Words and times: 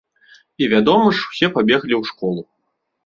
І 0.61 0.69
вядома 0.71 1.11
ж, 1.19 1.29
усе 1.33 1.47
пабеглі 1.59 1.93
ў 2.01 2.13
школу. 2.13 2.41